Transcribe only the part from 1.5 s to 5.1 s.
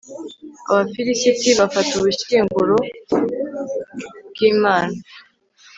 bafata ubushyinguro bw'imana